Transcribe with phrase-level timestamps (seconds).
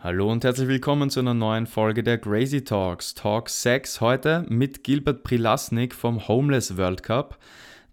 [0.00, 3.14] Hallo und herzlich willkommen zu einer neuen Folge der Crazy Talks.
[3.14, 7.36] Talk 6 heute mit Gilbert Prilasnik vom Homeless World Cup.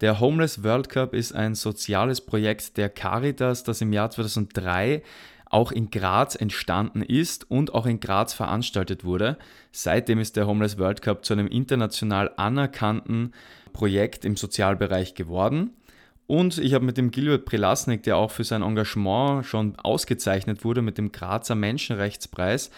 [0.01, 5.01] Der Homeless World Cup ist ein soziales Projekt der Caritas, das im Jahr 2003
[5.49, 9.39] auch in Graz entstanden ist und auch in Graz veranstaltet wurde.
[9.71, 13.31] Seitdem ist der Homeless World Cup zu einem international anerkannten
[13.73, 15.71] Projekt im Sozialbereich geworden.
[16.27, 20.81] Und ich habe mit dem Gilbert Prelasnik, der auch für sein Engagement schon ausgezeichnet wurde
[20.81, 22.71] mit dem Grazer Menschenrechtspreis,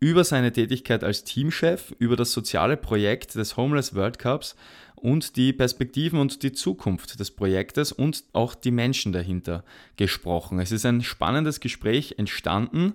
[0.00, 4.54] über seine Tätigkeit als Teamchef, über das soziale Projekt des Homeless World Cups
[4.96, 9.64] und die Perspektiven und die Zukunft des Projektes und auch die Menschen dahinter
[9.96, 10.60] gesprochen.
[10.60, 12.94] Es ist ein spannendes Gespräch entstanden.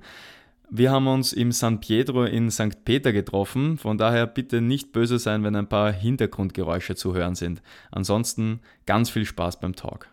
[0.72, 2.86] Wir haben uns im San Pietro in St.
[2.86, 7.64] Peter getroffen, von daher bitte nicht böse sein, wenn ein paar Hintergrundgeräusche zu hören sind.
[7.90, 10.08] Ansonsten ganz viel Spaß beim Talk.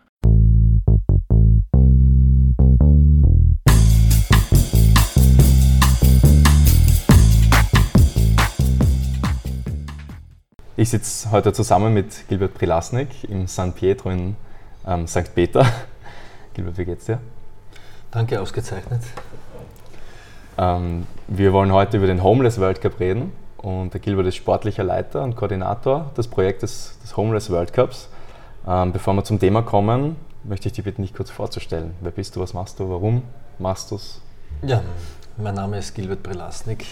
[10.75, 14.35] Ich sitze heute zusammen mit Gilbert Prilasnik im San Pietro in
[14.87, 15.35] ähm, St.
[15.35, 15.71] Peter.
[16.55, 17.19] Gilbert, wie geht's dir?
[18.09, 19.01] Danke, ausgezeichnet.
[20.57, 24.83] Ähm, wir wollen heute über den Homeless World Cup reden und der Gilbert ist sportlicher
[24.83, 28.09] Leiter und Koordinator des Projektes des Homeless World Cups.
[28.67, 31.93] Ähm, bevor wir zum Thema kommen, möchte ich dich bitten, dich kurz vorzustellen.
[32.01, 33.21] Wer bist du, was machst du, warum
[33.59, 34.19] machst du es?
[34.63, 34.81] Ja,
[35.37, 36.85] mein Name ist Gilbert Brelasnik.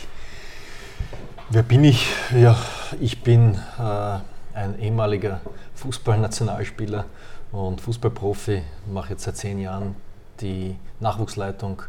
[1.49, 2.07] Wer bin ich?
[2.35, 2.55] Ja,
[2.99, 4.19] ich bin äh,
[4.55, 5.41] ein ehemaliger
[5.73, 7.05] Fußballnationalspieler
[7.51, 9.95] und Fußballprofi, mache jetzt seit zehn Jahren
[10.39, 11.81] die Nachwuchsleitung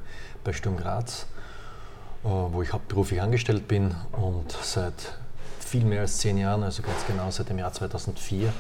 [0.43, 1.27] bei Sturm Graz
[2.22, 5.19] wo ich hauptberuflich angestellt bin und seit
[5.61, 8.53] viel mehr als zehn Jahren, also ganz genau seit dem Jahr 2004,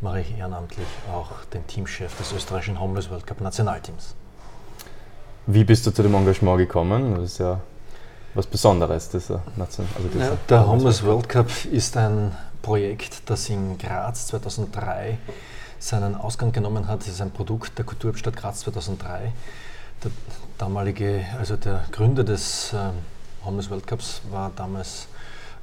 [0.00, 4.14] mache ich ehrenamtlich auch den Teamchef des österreichischen Homeless World Cup Nationalteams.
[5.46, 7.16] Wie bist du zu dem Engagement gekommen?
[7.16, 7.60] Das ist ja
[8.34, 13.48] was Besonderes, dieser Nation also dieser ja, Der Homeless World Cup ist ein Projekt, das
[13.48, 15.18] in Graz 2003
[15.78, 17.02] seinen Ausgang genommen hat.
[17.02, 19.32] Es ist ein Produkt der Kulturhauptstadt Graz 2003.
[20.04, 20.10] Der
[20.62, 22.92] damalige, also der Gründer des ähm,
[23.44, 25.08] Homeless World Cups war damals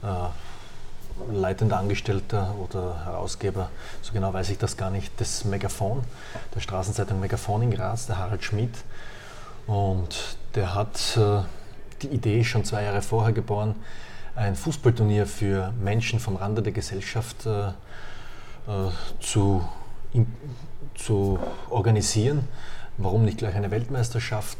[0.03, 3.69] äh, leitender Angestellter oder Herausgeber,
[4.01, 6.03] so genau weiß ich das gar nicht, des Megafon,
[6.53, 8.75] der Straßenzeitung Megafon in Graz, der Harald Schmidt.
[9.67, 11.43] Und der hat äh,
[12.01, 13.75] die Idee schon zwei Jahre vorher geboren,
[14.35, 17.71] ein Fußballturnier für Menschen vom Rande der Gesellschaft äh, äh
[19.21, 19.63] zu,
[20.11, 20.27] in,
[20.95, 21.39] zu
[21.69, 22.45] organisieren.
[23.01, 24.57] Warum nicht gleich eine Weltmeisterschaft?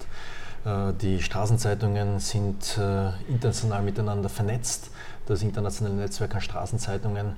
[0.64, 4.92] Äh, die Straßenzeitungen sind äh, international miteinander vernetzt.
[5.26, 7.36] Das internationale Netzwerk an Straßenzeitungen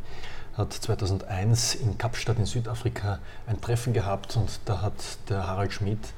[0.56, 3.18] hat 2001 in Kapstadt in Südafrika
[3.48, 4.94] ein Treffen gehabt und da hat
[5.28, 6.14] der Harald Schmidt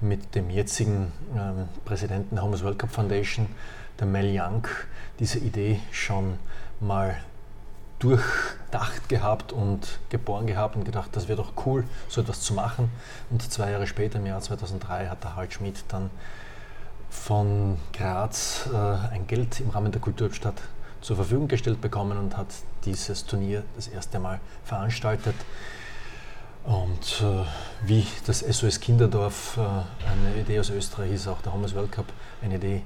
[0.00, 3.48] mit dem jetzigen ähm, Präsidenten der Homeless World Cup Foundation,
[3.98, 4.68] der Mel Young,
[5.18, 6.38] diese Idee schon
[6.78, 7.16] mal
[8.00, 12.90] durchdacht gehabt und geboren gehabt und gedacht, das wäre doch cool, so etwas zu machen.
[13.30, 16.10] Und zwei Jahre später, im Jahr 2003, hat der Harald Schmidt dann
[17.10, 20.60] von Graz äh, ein Geld im Rahmen der Kulturstadt
[21.00, 22.48] zur Verfügung gestellt bekommen und hat
[22.84, 25.34] dieses Turnier das erste Mal veranstaltet.
[26.64, 27.44] Und äh,
[27.86, 32.06] wie das SOS Kinderdorf äh, eine Idee aus Österreich ist, auch der Homeless World Cup
[32.42, 32.82] eine Idee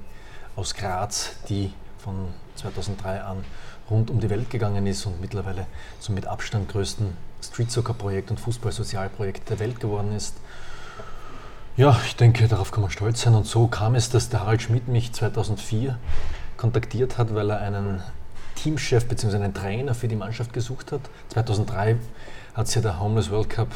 [0.55, 1.73] aus Graz, die
[2.05, 3.43] von 2003 an
[3.89, 5.65] rund um die Welt gegangen ist und mittlerweile
[5.99, 10.35] zum mit Abstand größten Street Soccer Projekt und Fußball-Sozialprojekt der Welt geworden ist.
[11.77, 13.35] Ja, ich denke, darauf kann man stolz sein.
[13.35, 15.97] Und so kam es, dass der Harald Schmidt mich 2004
[16.55, 18.01] kontaktiert hat, weil er einen
[18.55, 19.35] Teamchef bzw.
[19.35, 21.01] einen Trainer für die Mannschaft gesucht hat.
[21.29, 21.97] 2003
[22.53, 23.69] hat es ja der Homeless World Cup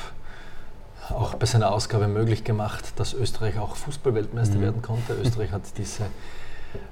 [1.09, 4.61] auch bei seiner Ausgabe möglich gemacht, dass Österreich auch Fußballweltmeister mhm.
[4.61, 5.13] werden konnte.
[5.13, 6.03] Österreich hat diese,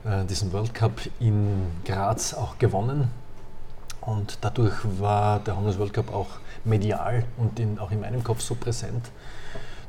[0.06, 3.10] äh, diesen World Cup in Graz auch gewonnen.
[4.02, 6.28] Und dadurch war der Homeless World Cup auch
[6.64, 9.12] medial und in, auch in meinem Kopf so präsent,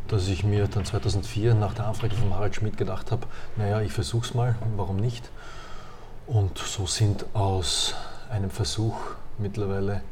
[0.08, 3.26] dass ich mir dann 2004 nach der Anfrage von Harald Schmidt gedacht habe,
[3.56, 5.28] naja, ich versuche es mal, warum nicht?
[6.26, 7.94] Und so sind aus
[8.30, 8.96] einem Versuch
[9.38, 10.02] mittlerweile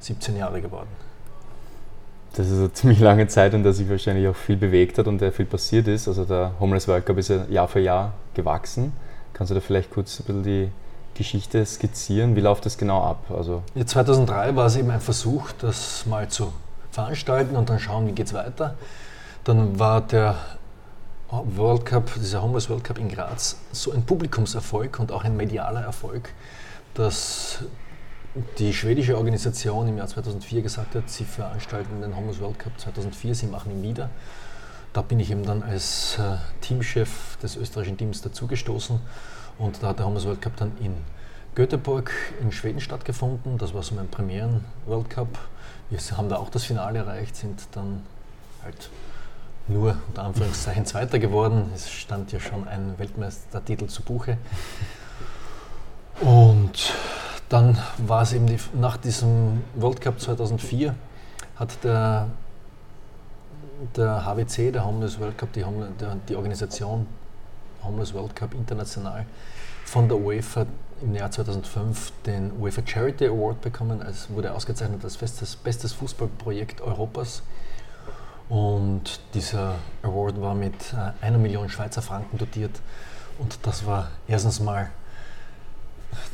[0.00, 0.88] 17 Jahre geworden.
[2.34, 5.20] Das ist eine ziemlich lange Zeit, in der sich wahrscheinlich auch viel bewegt hat und
[5.20, 6.06] der viel passiert ist.
[6.06, 8.92] Also der Homeless World Cup ist ja Jahr für Jahr gewachsen.
[9.36, 10.72] Kannst du da vielleicht kurz ein bisschen die
[11.12, 12.36] Geschichte skizzieren?
[12.36, 13.30] Wie läuft das genau ab?
[13.30, 16.54] Also ja, 2003 war es eben ein Versuch, das mal zu
[16.90, 18.76] veranstalten und dann schauen, wie geht es weiter.
[19.44, 20.36] Dann war der
[21.28, 25.82] World Cup, dieser Homeless World Cup in Graz, so ein Publikumserfolg und auch ein medialer
[25.82, 26.30] Erfolg,
[26.94, 27.58] dass
[28.58, 33.34] die schwedische Organisation im Jahr 2004 gesagt hat, sie veranstalten den Homeless World Cup 2004,
[33.34, 34.08] sie machen ihn wieder.
[34.96, 38.98] Da bin ich eben dann als äh, Teamchef des österreichischen Teams dazugestoßen
[39.58, 40.94] und da hat der Homers World Cup dann in
[41.54, 42.10] Göteborg
[42.40, 43.58] in Schweden stattgefunden.
[43.58, 45.28] Das war so mein Premieren World Cup.
[45.90, 48.04] Wir haben da auch das Finale erreicht, sind dann
[48.64, 48.88] halt
[49.68, 51.70] nur unter Anführungszeichen Zweiter geworden.
[51.74, 54.38] Es stand ja schon ein Weltmeistertitel zu Buche.
[56.22, 56.94] Und
[57.50, 60.94] dann war es eben die, nach diesem World Cup 2004
[61.56, 62.28] hat der
[63.96, 65.64] der HWC, der Homeless World Cup, die,
[66.00, 67.06] der, die Organisation
[67.82, 69.26] Homeless World Cup international,
[69.84, 70.66] von der UEFA
[71.02, 74.00] im Jahr 2005 den UEFA Charity Award bekommen.
[74.02, 77.42] Es wurde ausgezeichnet als bestes, bestes Fußballprojekt Europas.
[78.48, 82.80] Und dieser Award war mit äh, einer Million Schweizer Franken dotiert.
[83.38, 84.90] Und das war erstens mal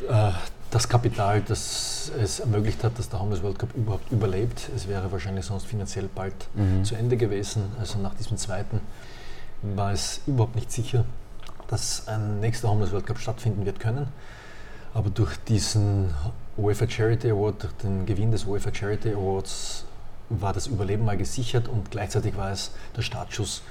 [0.09, 0.31] äh,
[0.73, 4.71] das Kapital, das es ermöglicht hat, dass der Homeless World Cup überhaupt überlebt.
[4.75, 6.83] Es wäre wahrscheinlich sonst finanziell bald mhm.
[6.83, 7.65] zu Ende gewesen.
[7.79, 8.81] Also nach diesem zweiten
[9.61, 11.05] war es überhaupt nicht sicher,
[11.69, 14.09] dass ein nächster Homeless World Cup stattfinden wird können.
[14.95, 16.15] Aber durch diesen
[16.57, 19.85] UEFA Charity Award, durch den Gewinn des UEFA Charity Awards
[20.31, 23.63] war das Überleben mal gesichert und gleichzeitig war es der Startschuss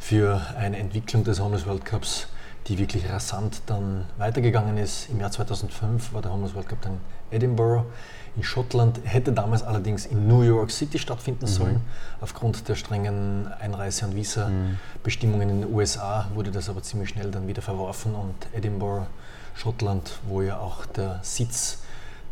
[0.00, 2.26] für eine Entwicklung des Homeless World Cups
[2.66, 5.08] die wirklich rasant dann weitergegangen ist.
[5.10, 7.86] Im Jahr 2005 war der Homers World Cup dann in Edinburgh
[8.36, 11.50] in Schottland, hätte damals allerdings in New York City stattfinden mhm.
[11.50, 11.80] sollen.
[12.20, 17.48] Aufgrund der strengen Einreise- und Visa-Bestimmungen in den USA wurde das aber ziemlich schnell dann
[17.48, 19.06] wieder verworfen und Edinburgh,
[19.54, 21.78] Schottland, wo ja auch der Sitz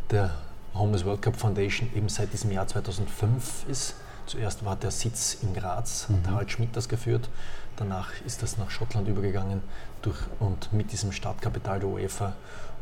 [0.09, 0.31] der
[0.73, 3.95] Homeless World Cup Foundation eben seit diesem Jahr 2005 ist.
[4.25, 6.17] Zuerst war der Sitz in Graz, mhm.
[6.17, 7.29] hat Harald Schmidt das geführt.
[7.75, 9.61] Danach ist das nach Schottland übergegangen
[10.01, 12.33] durch, und mit diesem Startkapital der UEFA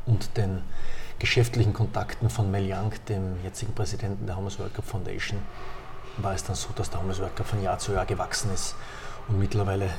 [0.05, 0.61] und den
[1.19, 5.39] geschäftlichen Kontakten von Mel Young, dem jetzigen Präsidenten der Homeless World Cup Foundation,
[6.17, 8.75] war es dann so, dass der Homeless World Cup von Jahr zu Jahr gewachsen ist
[9.27, 9.89] und mittlerweile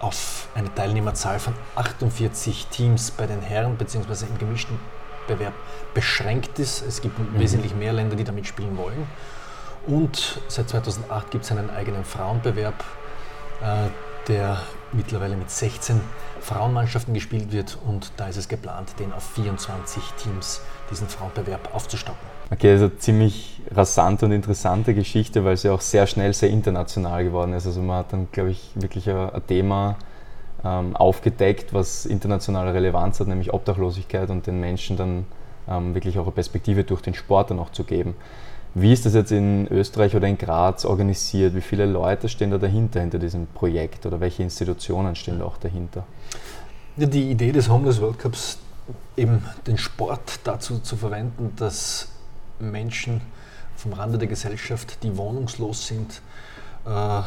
[0.00, 4.26] auf eine Teilnehmerzahl von 48 Teams bei den Herren bzw.
[4.26, 4.78] im gemischten
[5.28, 5.54] Bewerb
[5.94, 6.82] beschränkt ist.
[6.82, 7.38] Es gibt mhm.
[7.38, 9.06] wesentlich mehr Länder, die da mitspielen wollen.
[9.86, 12.84] Und seit 2008 gibt es einen eigenen Frauenbewerb,
[13.62, 13.88] äh,
[14.28, 14.60] der
[14.92, 16.00] mittlerweile mit 16
[16.40, 20.60] Frauenmannschaften gespielt wird und da ist es geplant, den auf 24 Teams
[20.90, 22.20] diesen Frauenbewerb aufzustocken.
[22.50, 27.54] Okay, also ziemlich rasante und interessante Geschichte, weil sie auch sehr schnell sehr international geworden
[27.54, 27.66] ist.
[27.66, 29.96] Also man hat dann, glaube ich, wirklich ein, Thema
[30.64, 35.26] ähm, aufgedeckt, was internationale Relevanz hat, nämlich Obdachlosigkeit und den Menschen dann
[35.68, 38.14] ähm, wirklich auch eine Perspektive durch den Sport dann auch zu geben.
[38.74, 41.54] Wie ist das jetzt in Österreich oder in Graz organisiert?
[41.54, 45.58] Wie viele Leute stehen da dahinter, hinter diesem Projekt oder welche Institutionen stehen da auch
[45.58, 46.04] dahinter?
[46.96, 48.58] Ja, die Idee des Homeless World Cups,
[49.16, 52.08] eben den Sport dazu zu verwenden, dass
[52.58, 53.20] Menschen
[53.76, 56.22] vom Rande der Gesellschaft, die wohnungslos sind,
[56.86, 57.20] äh,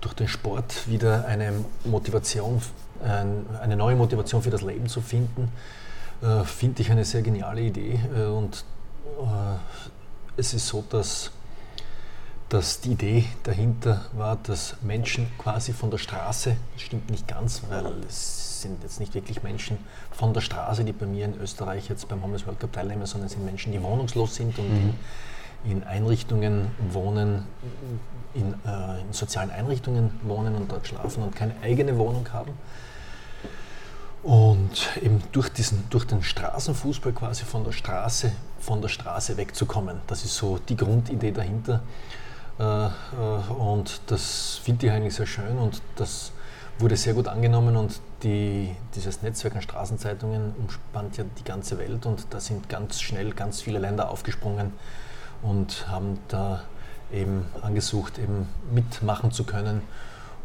[0.00, 1.52] durch den Sport wieder eine
[1.84, 2.62] Motivation,
[3.60, 5.48] eine neue Motivation für das Leben zu finden,
[6.22, 8.64] äh, finde ich eine sehr geniale Idee äh, und
[10.36, 11.30] es ist so, dass,
[12.48, 17.62] dass die Idee dahinter war, dass Menschen quasi von der Straße, das stimmt nicht ganz,
[17.68, 19.78] weil es sind jetzt nicht wirklich Menschen
[20.12, 23.26] von der Straße, die bei mir in Österreich jetzt beim Homeless World Cup teilnehmen, sondern
[23.26, 24.94] es sind Menschen, die wohnungslos sind und mhm.
[25.64, 27.44] in, in, Einrichtungen wohnen,
[28.34, 32.52] in, äh, in sozialen Einrichtungen wohnen und dort schlafen und keine eigene Wohnung haben.
[34.22, 38.32] Und eben durch, diesen, durch den Straßenfußball quasi von der Straße,
[38.62, 40.00] von der Straße wegzukommen.
[40.06, 41.82] Das ist so die Grundidee dahinter.
[42.58, 42.90] Äh, äh,
[43.58, 46.32] und das finde ich eigentlich sehr schön und das
[46.78, 52.06] wurde sehr gut angenommen und die, dieses Netzwerk an Straßenzeitungen umspannt ja die ganze Welt
[52.06, 54.72] und da sind ganz schnell ganz viele Länder aufgesprungen
[55.42, 56.62] und haben da
[57.12, 59.82] eben angesucht, eben mitmachen zu können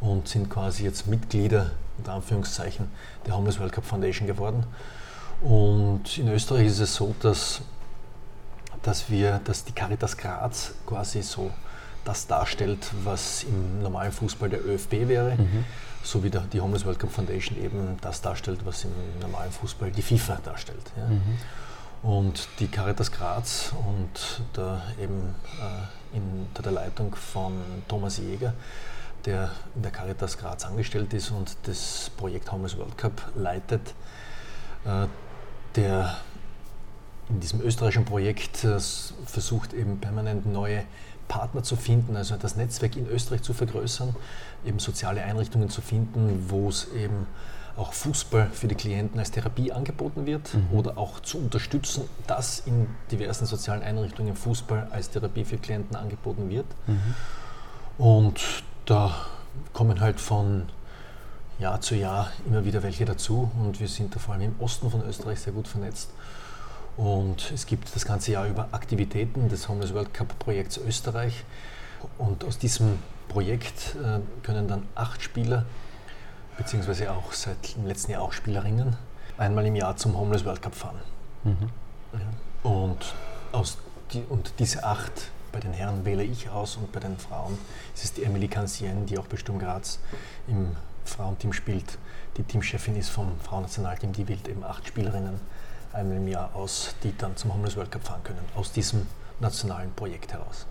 [0.02, 2.88] und sind quasi jetzt Mitglieder unter Anführungszeichen
[3.26, 4.66] der Homeless World Cup Foundation geworden.
[5.42, 7.62] Und in Österreich ist es so, dass,
[8.88, 11.52] dass, wir, dass die Caritas Graz quasi so
[12.06, 15.66] das darstellt, was im normalen Fußball der ÖFB wäre, mhm.
[16.04, 19.92] so wie der, die Homeless World Cup Foundation eben das darstellt, was im normalen Fußball
[19.92, 20.92] die FIFA darstellt.
[20.96, 21.06] Ja.
[21.08, 21.38] Mhm.
[22.02, 27.54] Und die Caritas Graz und da eben äh, unter der Leitung von
[27.90, 28.54] Thomas Jäger
[29.26, 33.94] der in der Caritas Graz angestellt ist und das Projekt Homeless World Cup leitet,
[34.86, 35.08] äh,
[35.76, 36.18] der
[37.30, 38.80] in diesem österreichischen Projekt äh,
[39.26, 40.84] versucht eben permanent neue
[41.28, 44.16] Partner zu finden, also das Netzwerk in Österreich zu vergrößern,
[44.66, 47.28] eben soziale Einrichtungen zu finden, wo es eben
[47.76, 50.78] auch Fußball für die Klienten als Therapie angeboten wird mhm.
[50.78, 56.50] oder auch zu unterstützen, dass in diversen sozialen Einrichtungen Fußball als Therapie für Klienten angeboten
[56.50, 56.66] wird.
[56.88, 57.16] Mhm.
[58.04, 58.42] Und
[58.86, 59.16] da
[59.74, 60.64] kommen halt von
[61.60, 64.90] Jahr zu Jahr immer wieder welche dazu und wir sind da vor allem im Osten
[64.90, 66.10] von Österreich sehr gut vernetzt.
[66.98, 71.44] Und es gibt das ganze Jahr über Aktivitäten des Homeless World Cup Projekts Österreich.
[72.18, 75.66] Und aus diesem Projekt äh, können dann acht Spieler,
[76.58, 78.98] beziehungsweise auch seit dem letzten Jahr auch Spielerinnen,
[79.38, 81.00] einmal im Jahr zum Homeless World Cup fahren.
[81.44, 81.70] Mhm.
[82.14, 82.70] Ja.
[82.70, 83.14] Und,
[83.52, 83.78] aus
[84.12, 87.60] die, und diese acht, bei den Herren wähle ich aus und bei den Frauen
[87.94, 90.00] ist es die Emily Cancien, die auch bei Sturm Graz
[90.48, 90.76] im
[91.06, 91.98] Frauenteam spielt.
[92.38, 95.40] Die Teamchefin ist vom Frauennationalteam, die wählt eben acht Spielerinnen
[95.94, 99.08] einmal im Jahr aus, die dann zum Homeless World Cup fahren können, aus diesem
[99.40, 100.66] nationalen Projekt heraus.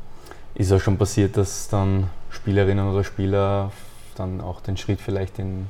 [0.55, 3.71] Ist auch schon passiert, dass dann Spielerinnen oder Spieler
[4.15, 5.67] dann auch den Schritt vielleicht in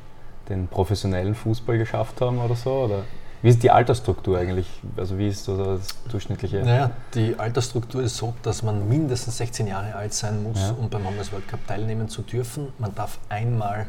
[0.49, 2.73] den professionellen Fußball geschafft haben oder so?
[2.85, 3.03] Oder
[3.43, 4.67] wie ist die Altersstruktur eigentlich?
[4.97, 6.63] Also wie ist das durchschnittliche?
[6.63, 10.71] Naja, die Altersstruktur ist so, dass man mindestens 16 Jahre alt sein muss, ja.
[10.73, 12.69] um beim Homeless World Cup teilnehmen zu dürfen.
[12.79, 13.87] Man darf einmal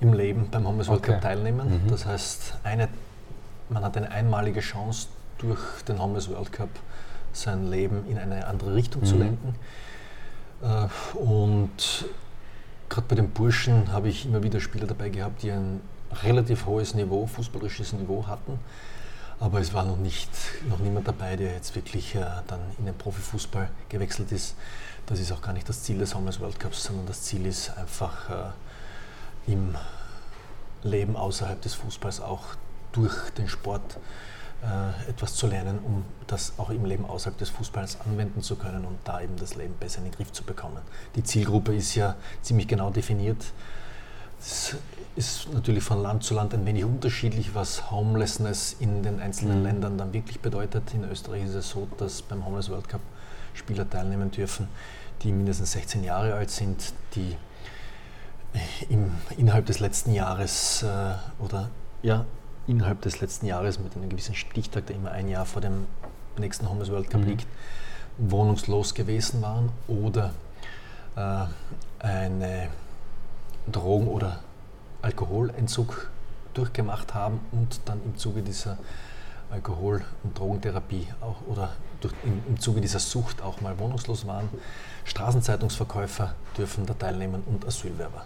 [0.00, 1.12] im Leben beim Homeless World okay.
[1.12, 1.82] Cup teilnehmen.
[1.84, 1.90] Mhm.
[1.90, 2.88] Das heißt, eine,
[3.68, 5.08] man hat eine einmalige Chance,
[5.38, 6.70] durch den Homeless World Cup
[7.32, 9.06] sein Leben in eine andere Richtung mhm.
[9.06, 9.54] zu lenken.
[10.62, 12.06] Äh, und
[12.88, 15.80] gerade bei den Burschen habe ich immer wieder Spieler dabei gehabt, die ein
[16.22, 18.58] relativ hohes Niveau, fußballerisches Niveau hatten.
[19.38, 20.30] Aber es war noch, nicht,
[20.68, 24.54] noch niemand dabei, der jetzt wirklich äh, dann in den Profifußball gewechselt ist.
[25.04, 27.76] Das ist auch gar nicht das Ziel des Homeless World Cups, sondern das Ziel ist
[27.76, 29.74] einfach äh, im
[30.82, 32.56] Leben außerhalb des Fußballs auch
[32.96, 33.98] durch den Sport
[34.62, 38.84] äh, etwas zu lernen, um das auch im Leben außerhalb des Fußballs anwenden zu können
[38.84, 40.80] und da eben das Leben besser in den Griff zu bekommen.
[41.14, 43.44] Die Zielgruppe ist ja ziemlich genau definiert.
[44.38, 44.76] Es
[45.14, 49.64] ist natürlich von Land zu Land ein wenig unterschiedlich, was Homelessness in den einzelnen mhm.
[49.64, 50.94] Ländern dann wirklich bedeutet.
[50.94, 53.00] In Österreich ist es so, dass beim Homeless World Cup
[53.54, 54.68] Spieler teilnehmen dürfen,
[55.22, 57.36] die mindestens 16 Jahre alt sind, die
[58.88, 61.70] im, innerhalb des letzten Jahres äh, oder
[62.02, 62.24] ja,
[62.66, 65.86] innerhalb des letzten Jahres mit einem gewissen Stichtag, der immer ein Jahr vor dem
[66.38, 67.28] nächsten Homeless World Cup mhm.
[67.28, 67.46] liegt,
[68.18, 70.32] wohnungslos gewesen waren oder
[71.16, 71.44] äh,
[71.98, 72.68] eine
[73.70, 74.40] Drogen- oder
[75.02, 76.10] Alkoholentzug
[76.54, 78.78] durchgemacht haben und dann im Zuge dieser
[79.50, 84.48] Alkohol- und Drogentherapie auch oder durch, im, im Zuge dieser Sucht auch mal wohnungslos waren.
[85.04, 88.24] Straßenzeitungsverkäufer dürfen da teilnehmen und Asylwerber.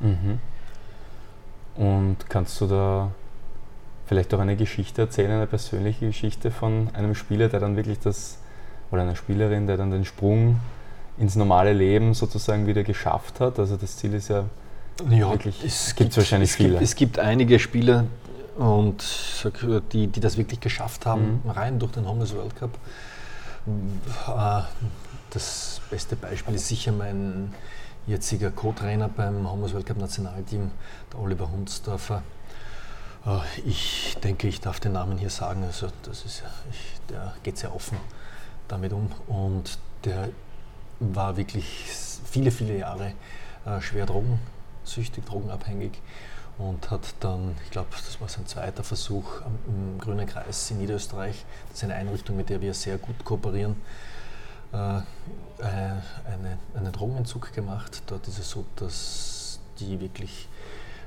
[0.00, 0.40] Mhm.
[1.76, 3.10] Und kannst du da
[4.06, 8.38] vielleicht auch eine Geschichte erzählen, eine persönliche Geschichte von einem Spieler, der dann wirklich das,
[8.90, 10.60] oder einer Spielerin, der dann den Sprung
[11.18, 13.58] ins normale Leben sozusagen wieder geschafft hat?
[13.58, 14.44] Also das Ziel ist ja,
[15.08, 16.70] ja wirklich, es gibt wahrscheinlich es viele.
[16.70, 18.04] Gibt, es gibt einige Spieler,
[18.56, 19.04] und
[19.92, 21.50] die, die das wirklich geschafft haben, mhm.
[21.50, 22.70] rein durch den Homeless World Cup.
[23.66, 24.62] Äh,
[25.30, 27.52] das beste Beispiel ist sicher mein
[28.06, 30.70] jetziger Co-Trainer beim Homeless World Cup Nationalteam,
[31.12, 32.22] der Oliver Hundsdorfer.
[33.26, 35.64] Äh, ich denke, ich darf den Namen hier sagen.
[35.64, 37.98] Also das ist, ich, der geht sehr offen
[38.68, 40.30] damit um und der
[41.00, 41.66] war wirklich
[42.24, 43.12] viele, viele Jahre
[43.66, 46.00] äh, schwer drogensüchtig, drogenabhängig
[46.56, 51.44] und hat dann, ich glaube, das war sein zweiter Versuch im Grünen Kreis in Niederösterreich.
[51.68, 53.76] Das ist eine Einrichtung, mit der wir sehr gut kooperieren.
[54.72, 54.76] Äh,
[55.58, 58.02] eine, einen Drogenentzug gemacht.
[58.06, 60.48] Dort ist es so, dass die wirklich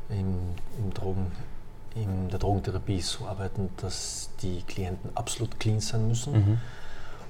[0.09, 0.37] im,
[0.77, 1.31] im Drogen
[1.95, 6.33] in der Drogentherapie so arbeiten, dass die Klienten absolut clean sein müssen.
[6.33, 6.57] Mhm.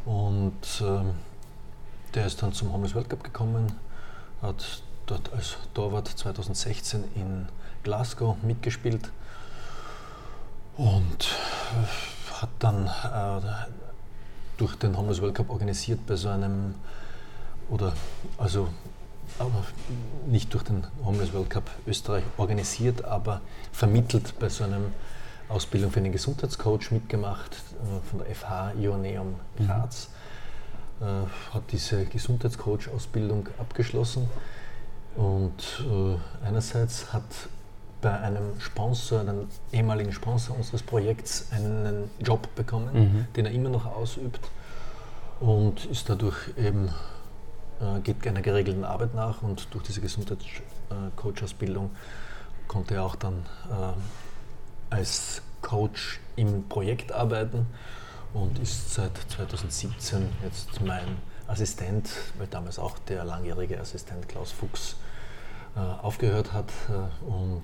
[0.05, 1.15] Und ähm,
[2.13, 3.73] der ist dann zum Homeless World Cup gekommen,
[4.41, 7.47] hat dort als Torwart 2016 in
[7.83, 9.11] Glasgow mitgespielt
[10.77, 11.35] und
[12.41, 13.41] hat dann äh,
[14.57, 16.75] durch den Homeless World Cup organisiert bei so einem,
[17.69, 17.93] oder
[18.37, 18.69] also
[19.39, 19.63] aber
[20.25, 23.41] nicht durch den Homeless World Cup Österreich organisiert, aber
[23.71, 24.79] vermittelt bei so einer
[25.49, 30.09] Ausbildung für einen Gesundheitscoach mitgemacht äh, von der FH Ioneum Graz.
[30.09, 30.17] Mhm.
[30.99, 34.27] Äh, hat diese Gesundheitscoach-Ausbildung abgeschlossen
[35.15, 37.23] und äh, einerseits hat
[38.01, 43.27] bei einem Sponsor, einem ehemaligen Sponsor unseres Projekts, einen Job bekommen, mhm.
[43.35, 44.39] den er immer noch ausübt
[45.39, 46.89] und ist dadurch eben
[47.81, 51.91] äh, geht einer geregelten Arbeit nach und durch diese Gesundheitscoach-Ausbildung
[52.67, 57.67] konnte er auch dann äh, als Coach im Projekt arbeiten
[58.33, 61.17] und ist seit 2017 jetzt mein
[61.47, 64.97] Assistent, weil damals auch der langjährige Assistent Klaus Fuchs
[65.75, 67.63] äh, aufgehört hat äh, und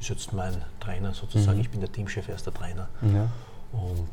[0.00, 1.58] ist jetzt mein Trainer sozusagen.
[1.58, 1.62] Mhm.
[1.62, 2.88] Ich bin der Teamchef, er ist der Trainer.
[3.02, 3.28] Ja.
[3.72, 4.08] Und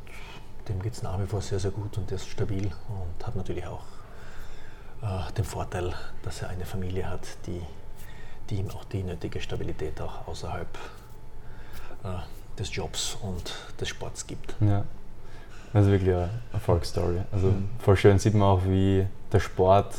[0.68, 3.36] dem geht es nach wie vor sehr, sehr gut und der ist stabil und hat
[3.36, 3.84] natürlich auch
[5.02, 7.62] äh, den Vorteil, dass er eine Familie hat, die
[8.50, 10.68] die ihm auch die nötige Stabilität auch außerhalb
[12.04, 14.56] äh, des Jobs und des Sports gibt.
[14.60, 14.84] Ja,
[15.74, 17.22] das ist wirklich eine Erfolgsstory.
[17.32, 17.70] Also mhm.
[17.80, 19.94] voll schön sieht man auch, wie der Sport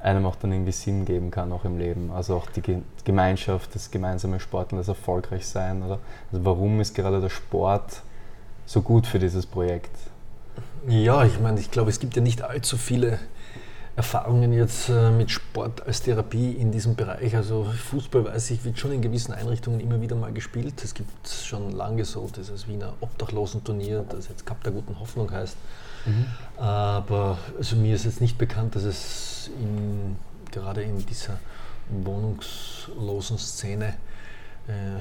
[0.00, 2.12] einem auch dann irgendwie Sinn geben kann, auch im Leben.
[2.12, 5.82] Also auch die Gemeinschaft, das gemeinsame Sporten, das erfolgreich sein.
[5.82, 5.98] Oder?
[6.30, 8.02] Also warum ist gerade der Sport
[8.64, 9.90] so gut für dieses Projekt?
[10.86, 13.18] Ja, ich meine, ich glaube, es gibt ja nicht allzu viele
[13.98, 17.34] Erfahrungen jetzt äh, mit Sport als Therapie in diesem Bereich.
[17.34, 20.84] Also Fußball weiß ich, wird schon in gewissen Einrichtungen immer wieder mal gespielt.
[20.84, 25.56] Es gibt schon lange so dieses Wiener Obdachlosenturnier, das jetzt Cup der guten Hoffnung heißt.
[26.06, 26.26] Mhm.
[26.56, 30.14] Aber also mir ist jetzt nicht bekannt, dass es in,
[30.52, 31.40] gerade in dieser
[31.88, 33.94] wohnungslosen Szene
[34.68, 35.00] äh,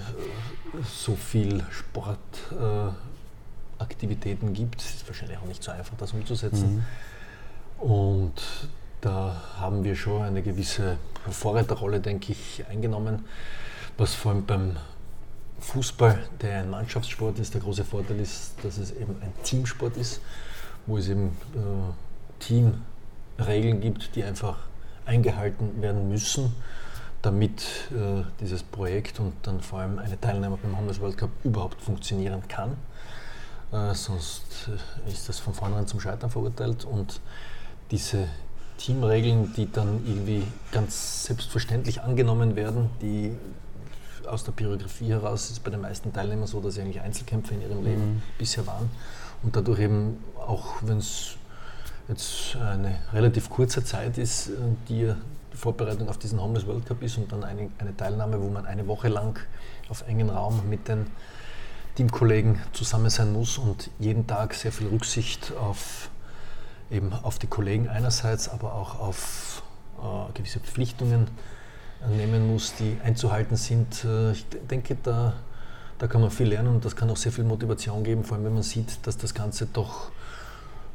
[0.91, 4.81] so viel Sportaktivitäten äh, gibt.
[4.81, 6.77] Es ist wahrscheinlich auch nicht so einfach, das umzusetzen.
[6.77, 6.83] Mhm.
[7.87, 8.41] Und
[9.01, 10.97] da haben wir schon eine gewisse
[11.29, 13.25] Vorreiterrolle, denke ich, eingenommen,
[13.97, 14.77] was vor allem beim
[15.59, 20.21] Fußball, der ein Mannschaftssport ist, der große Vorteil ist, dass es eben ein Teamsport ist,
[20.85, 24.57] wo es eben äh, Teamregeln gibt, die einfach
[25.05, 26.53] eingehalten werden müssen,
[27.21, 27.61] damit
[27.91, 32.43] äh, dieses Projekt und dann vor allem eine Teilnahme beim Homeless World Cup überhaupt funktionieren
[32.47, 32.77] kann.
[33.71, 34.69] Äh, sonst
[35.07, 37.19] äh, ist das von vornherein zum Scheitern verurteilt und
[37.89, 38.27] diese
[38.77, 43.35] Teamregeln, die dann irgendwie ganz selbstverständlich angenommen werden, die
[44.27, 47.61] aus der Biografie heraus ist bei den meisten Teilnehmern so, dass sie eigentlich Einzelkämpfer in
[47.61, 48.21] ihrem Leben mhm.
[48.37, 48.89] bisher waren
[49.43, 51.37] und dadurch eben, auch wenn es
[52.07, 54.51] jetzt eine relativ kurze Zeit ist,
[54.89, 55.13] die
[55.53, 58.87] Vorbereitung auf diesen Homeless World Cup ist und dann eine, eine Teilnahme, wo man eine
[58.87, 59.39] Woche lang
[59.89, 61.07] auf engen Raum mit den
[61.95, 66.09] Teamkollegen zusammen sein muss und jeden Tag sehr viel Rücksicht auf
[66.91, 69.63] eben auf die Kollegen einerseits, aber auch auf
[69.99, 71.27] äh, gewisse Verpflichtungen
[72.15, 74.03] nehmen muss, die einzuhalten sind.
[74.05, 75.33] Äh, ich denke, da,
[75.97, 78.45] da kann man viel lernen und das kann auch sehr viel Motivation geben, vor allem
[78.45, 80.11] wenn man sieht, dass das Ganze doch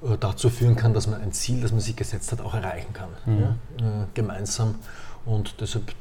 [0.03, 2.93] äh, dazu führen kann, dass man ein Ziel, das man sich gesetzt hat, auch erreichen
[2.93, 3.11] kann.
[3.27, 3.41] Mhm.
[3.41, 4.03] Ja?
[4.03, 4.77] Äh, gemeinsam.
[5.25, 5.93] Und deshalb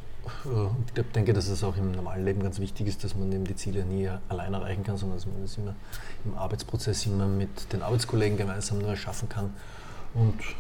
[0.46, 3.46] äh, ich denke, dass es auch im normalen Leben ganz wichtig ist, dass man eben
[3.46, 5.76] die Ziele nie allein erreichen kann, sondern dass man das immer
[6.26, 9.54] im Arbeitsprozess immer mit den Arbeitskollegen gemeinsam nur erschaffen kann.
[10.14, 10.56] Und ich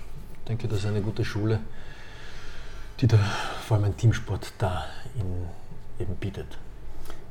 [0.48, 1.60] denke, das ist eine gute Schule,
[3.00, 3.18] die da
[3.68, 4.86] vor allem ein Teamsport da
[5.16, 5.48] in,
[6.00, 6.58] eben bietet.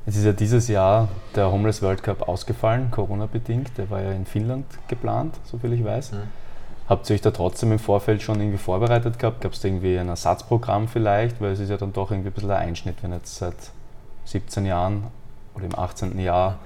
[0.07, 3.77] Jetzt ist ja dieses Jahr der Homeless World Cup ausgefallen, Corona-bedingt.
[3.77, 6.13] Der war ja in Finnland geplant, soviel ich weiß.
[6.13, 6.23] Mhm.
[6.89, 9.43] Habt ihr euch da trotzdem im Vorfeld schon irgendwie vorbereitet gehabt?
[9.43, 11.41] Gab es da irgendwie ein Ersatzprogramm vielleicht?
[11.41, 13.55] Weil es ist ja dann doch irgendwie ein bisschen ein Einschnitt, wenn jetzt seit
[14.25, 15.05] 17 Jahren
[15.55, 16.19] oder im 18.
[16.19, 16.59] Jahr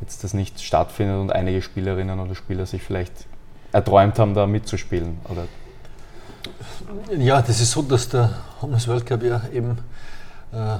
[0.00, 3.26] jetzt das nicht stattfindet und einige Spielerinnen oder Spieler sich vielleicht
[3.72, 5.18] erträumt haben, da mitzuspielen?
[5.28, 5.46] Oder?
[7.18, 8.30] Ja, das ist so, dass der
[8.62, 9.78] Homeless World Cup ja eben,
[10.52, 10.76] äh,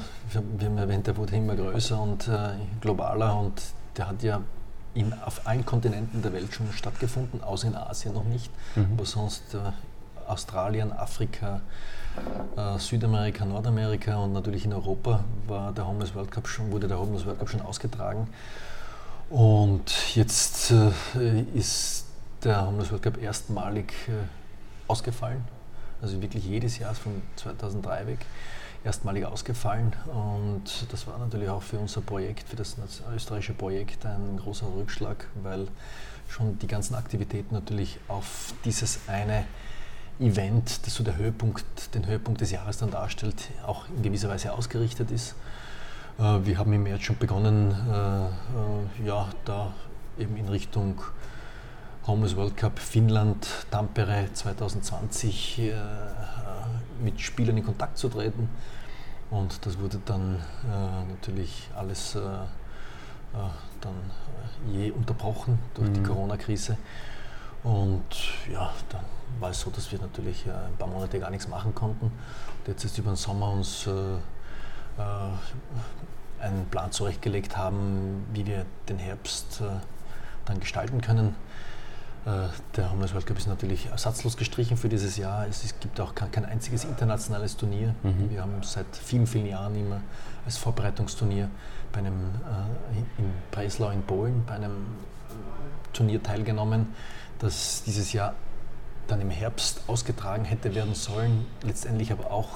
[0.56, 2.50] wir haben erwähnt, der wurde immer größer und äh,
[2.80, 3.60] globaler und
[3.96, 4.40] der hat ja
[4.94, 8.88] in, auf allen Kontinenten der Welt schon stattgefunden, außer in Asien noch nicht, mhm.
[8.94, 9.58] aber sonst äh,
[10.26, 11.60] Australien, Afrika,
[12.56, 16.98] äh, Südamerika, Nordamerika und natürlich in Europa war der Homeless World Cup schon, wurde der
[16.98, 18.28] Homeless World Cup schon ausgetragen.
[19.28, 22.06] Und jetzt äh, ist
[22.44, 24.12] der Homeless World Cup erstmalig äh,
[24.88, 25.44] ausgefallen.
[26.02, 28.18] Also wirklich jedes Jahr von 2003 weg
[28.84, 29.92] erstmalig ausgefallen.
[30.06, 32.76] Und das war natürlich auch für unser Projekt, für das
[33.14, 35.68] österreichische Projekt ein großer Rückschlag, weil
[36.28, 39.44] schon die ganzen Aktivitäten natürlich auf dieses eine
[40.18, 44.52] Event, das so der Höhepunkt, den Höhepunkt des Jahres dann darstellt, auch in gewisser Weise
[44.52, 45.34] ausgerichtet ist.
[46.18, 49.72] Äh, wir haben im März schon begonnen, äh, ja, da
[50.18, 51.02] eben in Richtung
[52.06, 55.72] Homeless World Cup Finnland, Tampere 2020 äh,
[57.02, 58.48] mit Spielern in Kontakt zu treten.
[59.30, 62.40] Und das wurde dann äh, natürlich alles äh, äh
[63.80, 65.94] dann äh, je unterbrochen durch mhm.
[65.94, 66.76] die Corona-Krise.
[67.62, 68.04] Und
[68.50, 69.04] ja, dann
[69.38, 72.06] war es so, dass wir natürlich äh, ein paar Monate gar nichts machen konnten.
[72.06, 73.88] Und jetzt ist über den Sommer uns
[76.40, 79.62] einen Plan zurechtgelegt haben, wie wir den Herbst
[80.44, 81.34] dann gestalten können.
[82.26, 85.46] Der Homeless World Cup ist natürlich ersatzlos gestrichen für dieses Jahr.
[85.46, 87.94] Es, gibt auch kein, einziges internationales Turnier.
[88.02, 88.30] Mhm.
[88.30, 90.02] Wir haben seit vielen, vielen Jahren immer
[90.44, 91.48] als Vorbereitungsturnier
[91.92, 94.86] bei einem, äh, in Breslau in Polen bei einem
[95.94, 96.88] Turnier teilgenommen,
[97.38, 98.34] das dieses Jahr
[99.06, 102.50] dann im Herbst ausgetragen hätte werden sollen, letztendlich aber auch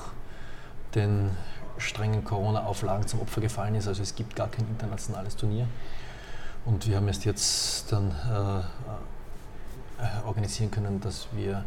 [0.94, 1.30] den
[1.78, 3.88] strengen Corona-Auflagen zum Opfer gefallen ist.
[3.88, 5.66] Also es gibt gar kein internationales Turnier.
[6.64, 8.62] Und wir haben erst jetzt dann äh,
[10.26, 11.64] organisieren können, dass wir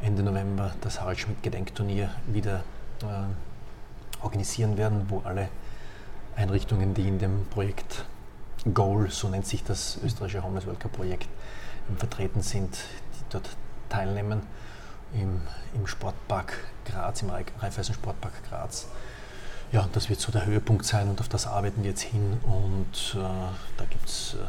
[0.00, 2.62] Ende November das Harald Schmidt Gedenkturnier wieder
[3.02, 5.48] äh, organisieren werden, wo alle
[6.36, 8.04] Einrichtungen, die in dem Projekt
[8.74, 11.28] Goal, so nennt sich das österreichische Homeless World Cup Projekt,
[11.96, 13.48] vertreten sind, die dort
[13.88, 14.42] teilnehmen
[15.14, 15.40] im,
[15.74, 16.52] im Sportpark
[16.84, 18.88] Graz, im Raiffeisen Sportpark Graz.
[19.72, 23.16] Ja, das wird so der Höhepunkt sein und auf das arbeiten wir jetzt hin und
[23.16, 23.22] äh,
[23.76, 24.46] da gibt es äh,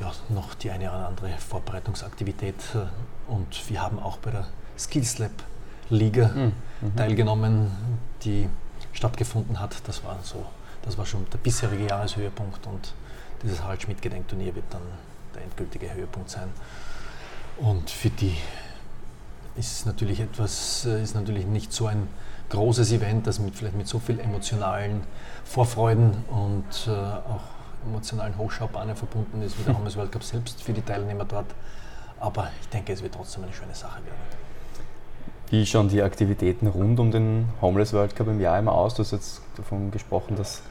[0.00, 4.46] ja, noch die eine oder andere Vorbereitungsaktivität äh, und wir haben auch bei der
[4.78, 5.32] Skills Lab
[5.90, 6.52] Liga mhm.
[6.80, 6.96] mhm.
[6.96, 7.70] teilgenommen,
[8.22, 8.48] die
[8.92, 9.76] stattgefunden hat.
[9.86, 10.46] Das war so,
[10.82, 12.94] das war schon der bisherige Jahreshöhepunkt und
[13.42, 14.82] dieses Harald Schmidt Gedenkturnier wird dann
[15.34, 16.48] der endgültige Höhepunkt sein.
[17.58, 18.36] Und für die
[19.56, 22.08] ist natürlich etwas, äh, ist natürlich nicht so ein
[22.48, 25.02] großes Event, das mit, vielleicht mit so viel emotionalen
[25.44, 30.72] Vorfreuden und äh, auch emotionalen Hochschaubahnen verbunden ist wie der Hommes World Cup selbst für
[30.72, 31.46] die Teilnehmer dort.
[32.18, 34.40] Aber ich denke, es wird trotzdem eine schöne Sache werden.
[35.48, 38.94] Wie schauen die Aktivitäten rund um den Homeless World Cup im Jahr immer aus?
[38.94, 40.62] Du hast jetzt davon gesprochen, dass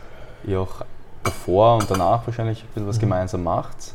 [0.45, 0.85] ihr auch
[1.23, 3.01] davor und danach wahrscheinlich ein bisschen was mhm.
[3.01, 3.93] gemeinsam macht.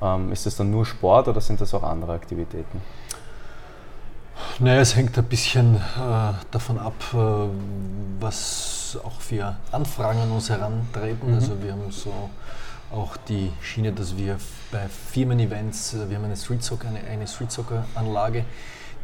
[0.00, 2.80] Ähm, ist das dann nur Sport oder sind das auch andere Aktivitäten?
[4.58, 7.16] Naja, es hängt ein bisschen äh, davon ab, äh,
[8.20, 11.30] was auch für Anfragen an uns herantreten.
[11.30, 11.34] Mhm.
[11.34, 12.30] Also wir haben so
[12.92, 14.38] auch die Schiene, dass wir
[14.70, 18.44] bei Firmen-Events, äh, wir haben eine Street Soccer, eine, eine Street Soccer Anlage,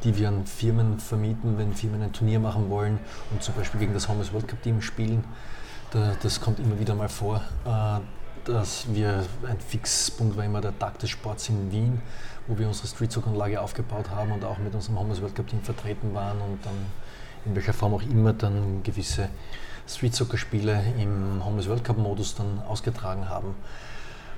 [0.05, 2.99] die wir an Firmen vermieten, wenn Firmen ein Turnier machen wollen
[3.31, 5.25] und zum Beispiel gegen das Homeless World Cup Team spielen.
[5.91, 8.01] Da, das kommt immer wieder mal vor, äh,
[8.45, 12.01] dass wir ein Fixpunkt war immer der Tag des Sports in Wien,
[12.47, 16.15] wo wir unsere Streetsock-Anlage aufgebaut haben und auch mit unserem Homeless World Cup Team vertreten
[16.15, 16.75] waren und dann
[17.45, 19.29] in welcher Form auch immer dann gewisse
[19.89, 23.55] Street-Soccer-Spiele im Homeless World Cup-Modus dann ausgetragen haben.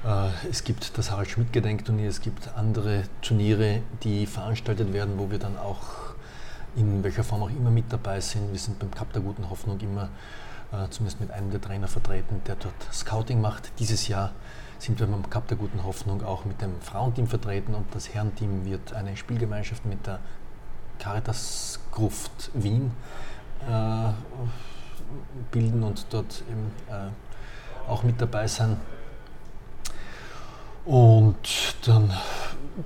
[0.04, 5.38] Äh, es gibt das Harald Schmidt-Gedenkturnier, es gibt andere Turniere, die veranstaltet werden, wo wir
[5.38, 6.14] dann auch
[6.76, 8.52] in welcher Form auch immer mit dabei sind.
[8.52, 10.08] Wir sind beim Cup der guten Hoffnung immer
[10.72, 13.72] äh, zumindest mit einem der Trainer vertreten, der dort Scouting macht.
[13.78, 14.32] Dieses Jahr
[14.78, 18.64] sind wir beim Cup der guten Hoffnung auch mit dem Frauenteam vertreten und das Herrenteam
[18.64, 20.20] wird eine Spielgemeinschaft mit der
[20.98, 22.92] Caritas Gruft Wien
[23.68, 24.10] äh,
[25.50, 28.76] bilden und dort eben äh, auch mit dabei sein.
[30.84, 31.36] Und
[31.86, 32.12] dann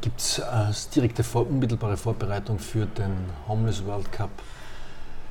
[0.00, 4.30] gibt es als direkte vor, unmittelbare Vorbereitung für den Homeless World Cup.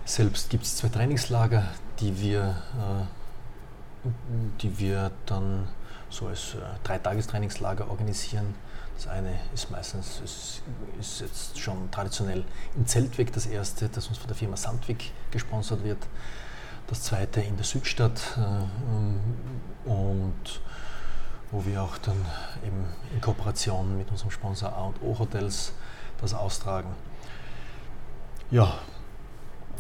[0.06, 1.66] Selbst gibt es zwei Trainingslager,
[2.00, 4.10] die wir, äh,
[4.62, 5.68] die wir dann
[6.10, 8.56] so als äh, Dreitagestrainingslager organisieren.
[8.96, 10.62] Das eine ist meistens, ist,
[11.00, 12.44] ist jetzt schon traditionell
[12.76, 16.00] in Zeltweg das erste, das uns von der Firma Sandvik gesponsert wird.
[16.94, 20.62] Das zweite in der Südstadt äh, und
[21.50, 22.18] wo wir auch dann
[22.64, 25.74] eben in Kooperation mit unserem Sponsor A O Hotels
[26.22, 26.90] das austragen.
[28.52, 28.76] Ja.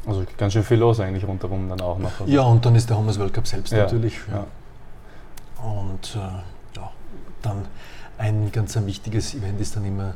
[0.07, 2.19] Also ganz schön viel los eigentlich rundherum dann auch noch.
[2.19, 2.31] Oder?
[2.31, 4.17] Ja, und dann ist der Homers World Cup selbst ja, natürlich.
[4.31, 4.47] Ja.
[5.63, 6.91] Und äh, ja,
[7.43, 7.67] dann
[8.17, 10.15] ein ganz ein wichtiges Event ist dann immer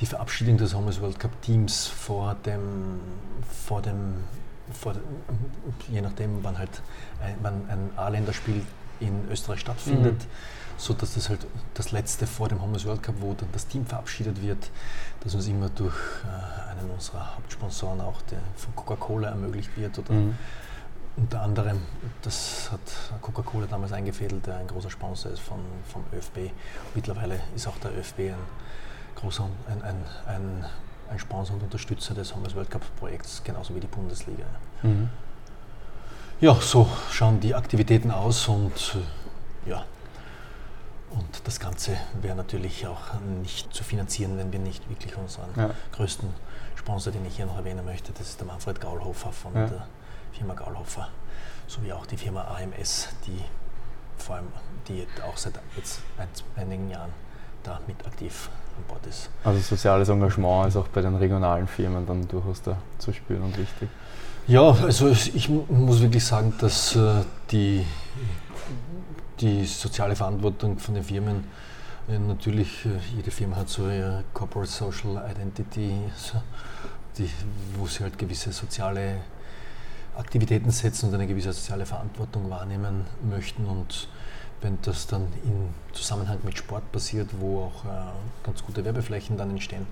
[0.00, 3.00] die Verabschiedung des Homers World Cup Teams vor dem,
[3.66, 4.24] vor dem,
[4.72, 4.94] vor
[5.88, 6.82] je nachdem, wann halt
[7.22, 8.62] ein, wann ein A-Länderspiel
[9.00, 10.18] in Österreich stattfindet.
[10.18, 10.30] Mhm
[10.76, 13.86] so dass das halt das letzte vor dem Homers World Cup, wo dann das Team
[13.86, 14.70] verabschiedet wird,
[15.20, 20.12] das uns immer durch äh, einen unserer Hauptsponsoren auch der von Coca-Cola ermöglicht wird oder
[20.12, 20.34] mhm.
[21.16, 21.80] unter anderem,
[22.22, 26.52] das hat Coca-Cola damals eingefädelt, der ein großer Sponsor ist von, vom ÖFB.
[26.94, 28.34] Mittlerweile ist auch der ÖFB ein
[29.14, 30.66] großer ein, ein, ein,
[31.10, 34.44] ein Sponsor und Unterstützer des Homers World Cup Projekts, genauso wie die Bundesliga.
[34.82, 35.08] Mhm.
[36.40, 38.96] Ja, so schauen die Aktivitäten aus und
[39.66, 39.84] äh, ja,
[41.10, 45.70] und das Ganze wäre natürlich auch nicht zu finanzieren, wenn wir nicht wirklich unseren ja.
[45.92, 46.28] größten
[46.74, 49.66] Sponsor, den ich hier noch erwähnen möchte, das ist der Manfred Gaulhofer von ja.
[49.66, 49.86] der
[50.32, 51.08] Firma Gaulhofer,
[51.66, 53.42] sowie auch die Firma AMS, die
[54.18, 54.48] vor allem
[54.88, 56.00] die auch seit jetzt
[56.56, 57.12] einigen Jahren
[57.62, 58.50] da mit aktiv
[58.82, 59.30] Bord ist.
[59.44, 63.58] Also soziales Engagement ist auch bei den regionalen Firmen dann durchaus da zu spüren und
[63.58, 63.88] wichtig.
[64.46, 67.84] Ja, also ich muss wirklich sagen, dass äh, die
[69.40, 71.44] die soziale Verantwortung von den Firmen.
[72.08, 75.92] Äh, natürlich, äh, jede Firma hat so ihre Corporate Social Identity,
[77.18, 77.30] die,
[77.78, 79.18] wo sie halt gewisse soziale
[80.16, 83.66] Aktivitäten setzen und eine gewisse soziale Verantwortung wahrnehmen möchten.
[83.66, 84.08] Und
[84.60, 87.88] wenn das dann im Zusammenhang mit Sport passiert, wo auch äh,
[88.44, 89.86] ganz gute Werbeflächen dann entstehen,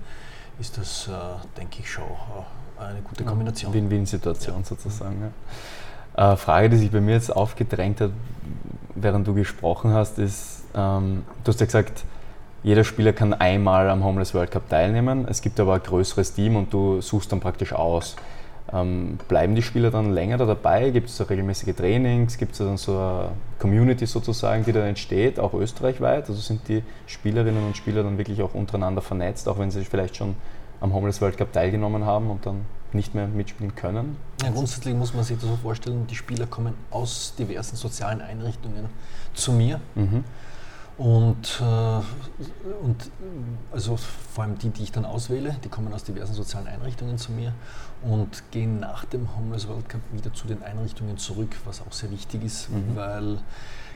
[0.59, 1.11] ist das, äh,
[1.57, 3.73] denke ich, schon äh, eine gute Kombination.
[3.73, 4.63] Win-Win-Situation ja.
[4.63, 5.31] sozusagen.
[6.15, 6.33] Ja.
[6.33, 8.11] Äh, Frage, die sich bei mir jetzt aufgedrängt hat,
[8.95, 12.03] während du gesprochen hast, ist, ähm, du hast ja gesagt,
[12.63, 15.27] jeder Spieler kann einmal am Homeless World Cup teilnehmen.
[15.29, 18.15] Es gibt aber ein größeres Team und du suchst dann praktisch aus.
[18.73, 20.89] Ähm, bleiben die Spieler dann länger da dabei?
[20.89, 22.37] Gibt es da regelmäßige Trainings?
[22.37, 26.29] Gibt es dann so eine Community sozusagen, die da entsteht, auch österreichweit?
[26.29, 30.15] Also sind die Spielerinnen und Spieler dann wirklich auch untereinander vernetzt, auch wenn sie vielleicht
[30.15, 30.35] schon
[30.81, 34.17] am Homeless World Cup teilgenommen haben und dann nicht mehr mitspielen können?
[34.41, 38.87] Ja, grundsätzlich muss man sich das so vorstellen, die Spieler kommen aus diversen sozialen Einrichtungen
[39.33, 39.79] zu mir.
[39.93, 40.23] Mhm.
[40.97, 43.11] Und, äh, und
[43.73, 47.33] also vor allem die, die ich dann auswähle, die kommen aus diversen sozialen Einrichtungen zu
[47.33, 47.53] mir
[48.05, 52.11] und gehen nach dem Homeless World Cup wieder zu den Einrichtungen zurück, was auch sehr
[52.11, 52.95] wichtig ist, mhm.
[52.95, 53.39] weil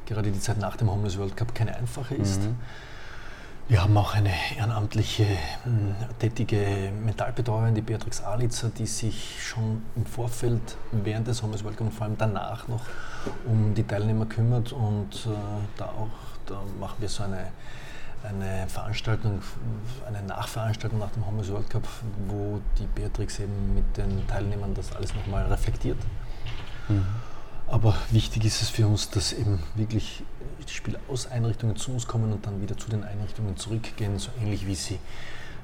[0.05, 2.41] gerade die Zeit nach dem Homeless World Cup keine einfache ist.
[2.41, 2.55] Mhm.
[3.67, 5.27] Wir haben auch eine ehrenamtliche,
[5.63, 11.77] hm, tätige Mentalbetreuerin, die Beatrix Alitzer, die sich schon im Vorfeld während des Homeless World
[11.77, 12.81] Cup und vor allem danach noch
[13.45, 15.29] um die Teilnehmer kümmert und äh,
[15.77, 17.47] da auch da machen wir so eine,
[18.23, 19.41] eine Veranstaltung,
[20.08, 21.88] eine Nachveranstaltung nach dem Homeless World Cup,
[22.27, 25.97] wo die Beatrix eben mit den Teilnehmern das alles nochmal reflektiert.
[26.88, 27.05] Mhm.
[27.67, 30.23] Aber wichtig ist es für uns, dass eben wirklich
[30.67, 34.32] die Spieler aus Einrichtungen zu uns kommen und dann wieder zu den Einrichtungen zurückgehen, so
[34.41, 34.99] ähnlich wie sie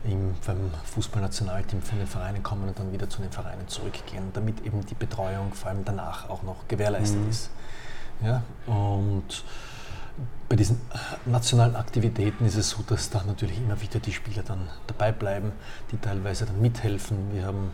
[0.03, 4.63] im, beim Fußballnationalteam von den Vereinen kommen und dann wieder zu den Vereinen zurückgehen, damit
[4.63, 7.29] eben die Betreuung vor allem danach auch noch gewährleistet mhm.
[7.29, 7.49] ist.
[8.23, 9.43] Ja, und
[10.47, 10.79] bei diesen
[11.25, 15.51] nationalen Aktivitäten ist es so, dass da natürlich immer wieder die Spieler dann dabei bleiben,
[15.91, 17.33] die teilweise dann mithelfen.
[17.33, 17.71] Wir haben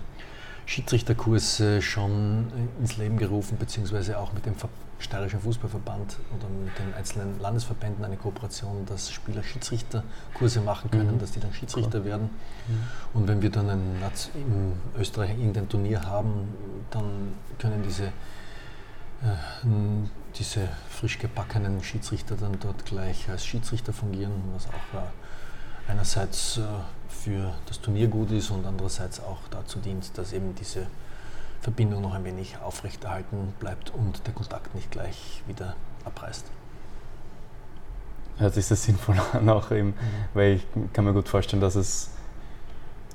[0.65, 2.47] Schiedsrichterkurse schon
[2.79, 4.55] ins Leben gerufen, beziehungsweise auch mit dem
[4.99, 11.19] Steirischen Fußballverband oder mit den einzelnen Landesverbänden eine Kooperation, dass Spieler Schiedsrichterkurse machen können, mhm.
[11.19, 12.05] dass die dann Schiedsrichter cool.
[12.05, 12.29] werden.
[12.67, 13.19] Mhm.
[13.19, 16.47] Und wenn wir dann in Österreich irgendein Turnier haben,
[16.91, 18.11] dann können diese äh,
[20.37, 26.61] diese frisch gebackenen Schiedsrichter dann dort gleich als Schiedsrichter fungieren, was auch äh, einerseits äh,
[27.09, 30.87] für das Turnier gut ist und andererseits auch dazu dient, dass eben diese
[31.61, 36.45] Verbindung noch ein wenig aufrechterhalten bleibt und der Kontakt nicht gleich wieder abreißt.
[38.37, 39.95] Hört sich das sinnvoll an, auch eben, mhm.
[40.33, 42.09] weil ich kann mir gut vorstellen, dass es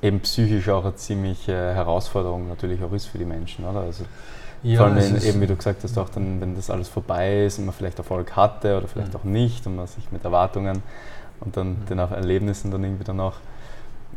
[0.01, 3.81] eben psychisch auch eine ziemliche Herausforderung natürlich auch ist für die Menschen, oder?
[3.81, 4.05] Also
[4.63, 7.59] ja, Vor allem, eben wie du gesagt hast, auch dann, wenn das alles vorbei ist
[7.59, 9.19] und man vielleicht Erfolg hatte oder vielleicht mhm.
[9.19, 10.81] auch nicht und man sich mit Erwartungen
[11.39, 11.85] und dann mhm.
[11.85, 13.35] den Erlebnissen dann irgendwie dann auch.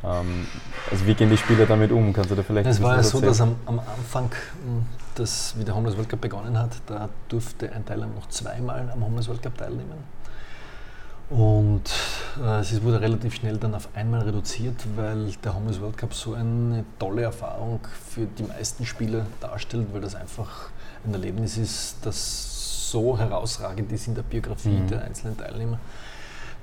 [0.02, 0.46] Ähm,
[0.90, 2.12] also wie gehen die Spieler damit um?
[2.12, 4.30] Kannst du da vielleicht Es war ja so, dass am, am Anfang,
[4.64, 8.88] hm, das, wie der Homeless World Cup begonnen hat, da durfte ein Teilnehmer noch zweimal
[8.92, 10.19] am Homeless World Cup teilnehmen.
[11.30, 11.82] Und
[12.42, 16.34] äh, es wurde relativ schnell dann auf einmal reduziert, weil der Homeless World Cup so
[16.34, 20.70] eine tolle Erfahrung für die meisten Spieler darstellt, weil das einfach
[21.06, 24.88] ein Erlebnis ist, das so herausragend ist in der Biografie mhm.
[24.88, 25.78] der einzelnen Teilnehmer,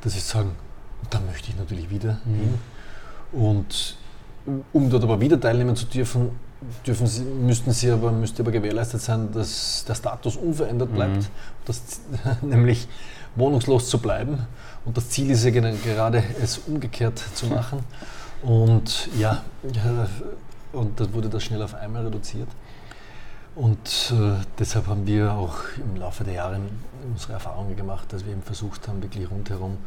[0.01, 0.51] dass sie sagen,
[1.09, 2.35] da möchte ich natürlich wieder mhm.
[2.35, 2.59] hin.
[3.31, 3.97] Und
[4.73, 6.31] um dort aber wieder teilnehmen zu dürfen,
[6.85, 11.27] dürfen sie, müssten sie aber, müsste aber gewährleistet sein, dass der Status unverändert bleibt, mhm.
[11.63, 12.01] dass,
[12.41, 12.89] nämlich
[13.37, 14.45] wohnungslos zu bleiben.
[14.85, 17.79] Und das Ziel ist ja gerade, es umgekehrt zu machen.
[18.41, 19.43] Und ja,
[20.73, 22.49] und das wurde das schnell auf einmal reduziert.
[23.55, 26.59] Und äh, deshalb haben wir auch im Laufe der Jahre
[27.09, 29.77] unsere Erfahrungen gemacht, dass wir eben versucht haben, wirklich rundherum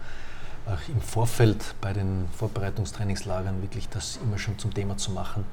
[0.66, 5.44] auch im Vorfeld bei den Vorbereitungstrainingslagern wirklich das immer schon zum Thema zu machen,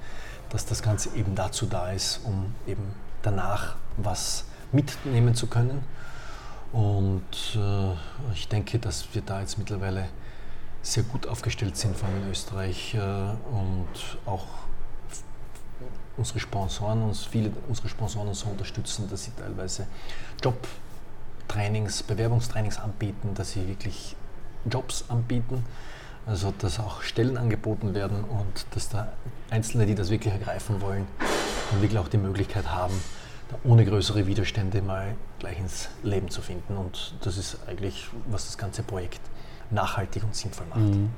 [0.49, 2.83] dass das Ganze eben dazu da ist, um eben
[3.21, 5.83] danach was mitnehmen zu können
[6.73, 7.23] und
[7.55, 7.93] äh,
[8.33, 10.09] ich denke, dass wir da jetzt mittlerweile
[10.81, 13.87] sehr gut aufgestellt sind, vor allem in Österreich äh, und
[14.25, 14.45] auch
[16.17, 19.87] unsere Sponsoren uns, viele unserer Sponsoren uns so unterstützen, dass sie teilweise
[20.43, 24.15] Jobtrainings, Bewerbungstrainings anbieten, dass sie wirklich
[24.69, 25.63] Jobs anbieten,
[26.25, 29.13] also dass auch Stellen angeboten werden und dass da
[29.49, 31.07] Einzelne, die das wirklich ergreifen wollen,
[31.71, 32.93] dann wirklich auch die Möglichkeit haben,
[33.63, 36.77] ohne größere Widerstände mal gleich ins Leben zu finden.
[36.77, 39.21] Und das ist eigentlich, was das ganze Projekt
[39.71, 40.79] nachhaltig und sinnvoll macht.
[40.79, 41.09] Mhm.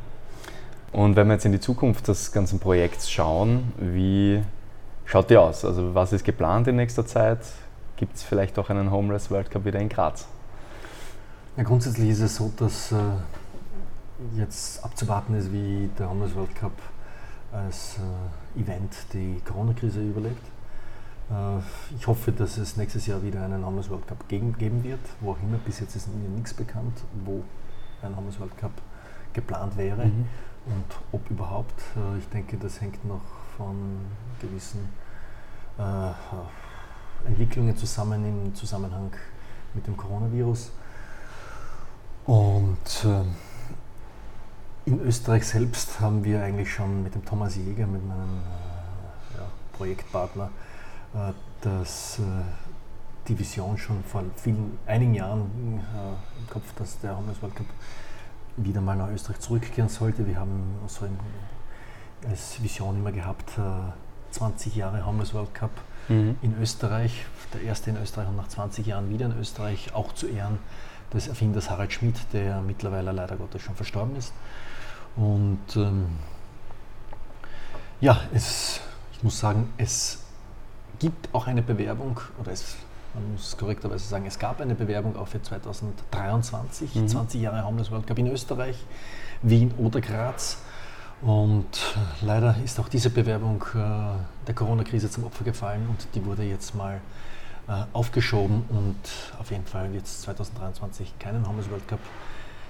[0.92, 4.42] Und wenn wir jetzt in die Zukunft des ganzen Projekts schauen, wie
[5.06, 5.64] schaut die aus?
[5.64, 7.40] Also was ist geplant in nächster Zeit?
[7.96, 10.28] Gibt es vielleicht auch einen Homeless World Cup wieder in Graz?
[11.58, 12.96] Ja, grundsätzlich ist es so, dass äh,
[14.38, 16.72] jetzt abzuwarten ist, wie der Homeless World Cup
[17.52, 20.42] als äh, Event die Corona-Krise überlebt.
[21.30, 21.60] Äh,
[21.96, 25.42] ich hoffe, dass es nächstes Jahr wieder einen Homeless World Cup geben wird, wo auch
[25.42, 25.58] immer.
[25.58, 27.44] Bis jetzt ist mir nichts bekannt, wo
[28.02, 28.72] ein Homeless World Cup
[29.34, 30.26] geplant wäre mhm.
[30.66, 31.80] und ob überhaupt.
[31.96, 33.22] Äh, ich denke, das hängt noch
[33.58, 33.76] von
[34.42, 34.90] gewissen
[35.78, 39.12] äh, Entwicklungen zusammen im Zusammenhang
[39.74, 40.72] mit dem Coronavirus.
[42.26, 43.06] Und
[44.86, 48.42] in Österreich selbst haben wir eigentlich schon mit dem Thomas Jäger, mit meinem
[49.74, 50.52] Projektpartner,
[51.62, 52.20] dass
[53.28, 55.50] die Vision schon vor vielen, einigen Jahren
[56.40, 57.66] im Kopf, dass der Homeless World Cup
[58.58, 60.28] wieder mal nach Österreich zurückkehren sollte.
[60.28, 61.08] Wir haben so
[62.28, 63.54] als Vision immer gehabt,
[64.32, 65.72] 20 Jahre Homeless World Cup
[66.08, 66.38] mhm.
[66.42, 70.28] in Österreich, der erste in Österreich und nach 20 Jahren wieder in Österreich, auch zu
[70.28, 70.60] Ehren
[71.14, 74.34] des Erfinders Harald Schmidt, der mittlerweile leider Gottes schon verstorben ist.
[75.16, 76.08] Und ähm,
[78.00, 78.82] ja, es,
[79.14, 80.24] ich muss sagen, es
[81.00, 82.76] gibt auch eine Bewerbung, oder es,
[83.14, 87.08] man muss korrekterweise sagen, es gab eine Bewerbung auch für 2023, mhm.
[87.08, 88.78] 20 Jahre Homeless World Cup in Österreich,
[89.42, 90.58] Wien oder Graz.
[91.22, 91.68] Und
[92.22, 96.76] leider ist auch diese Bewerbung äh, der Corona-Krise zum Opfer gefallen und die wurde jetzt
[96.76, 97.02] mal
[97.68, 98.96] äh, aufgeschoben und
[99.38, 102.00] auf jeden Fall wird es 2023 keinen Homeless World Cup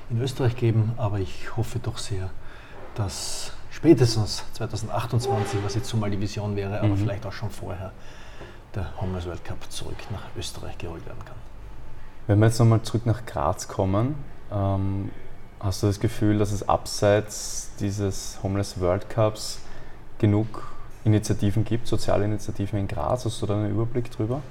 [0.10, 2.32] in Österreich geben, aber ich hoffe doch sehr,
[2.96, 6.98] dass spätestens 2028, was jetzt so mal die Vision wäre, aber mhm.
[6.98, 7.92] vielleicht auch schon vorher,
[8.76, 11.36] der Homeless World Cup zurück nach Österreich geholt werden kann.
[12.28, 14.16] Wenn wir jetzt nochmal zurück nach Graz kommen,
[14.52, 15.10] ähm,
[15.60, 19.60] Hast du das Gefühl, dass es abseits dieses Homeless World Cups
[20.18, 20.72] genug
[21.04, 23.26] Initiativen gibt, soziale Initiativen in Graz?
[23.26, 24.42] Hast du da einen Überblick drüber?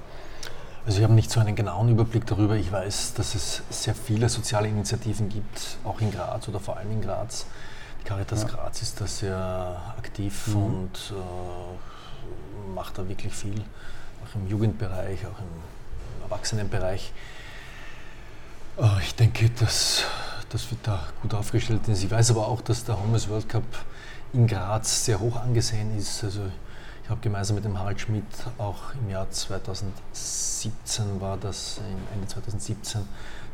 [0.84, 2.56] Also ich habe nicht so einen genauen Überblick darüber.
[2.56, 6.92] Ich weiß, dass es sehr viele soziale Initiativen gibt, auch in Graz oder vor allem
[6.92, 7.46] in Graz.
[8.02, 8.48] Die Caritas ja.
[8.48, 10.56] Graz ist da sehr aktiv mhm.
[10.56, 13.64] und äh, macht da wirklich viel,
[14.24, 17.12] auch im Jugendbereich, auch im Erwachsenenbereich.
[18.78, 20.04] Äh, ich denke, dass
[20.50, 22.02] dass wir da gut aufgestellt sind.
[22.02, 23.64] Ich weiß aber auch, dass der Homeless World Cup
[24.32, 26.24] in Graz sehr hoch angesehen ist.
[26.24, 26.42] Also
[27.02, 28.24] ich habe gemeinsam mit dem Harald Schmidt
[28.58, 31.80] auch im Jahr 2017 war das,
[32.12, 33.02] Ende 2017,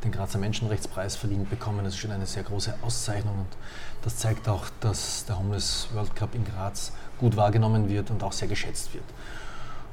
[0.03, 1.85] den Grazer Menschenrechtspreis verdient bekommen.
[1.85, 3.57] Das ist schon eine sehr große Auszeichnung und
[4.03, 8.33] das zeigt auch, dass der Homeless World Cup in Graz gut wahrgenommen wird und auch
[8.33, 9.05] sehr geschätzt wird.